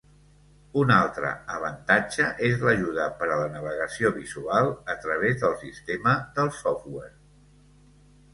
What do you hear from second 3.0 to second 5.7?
per a la navegació visual a través del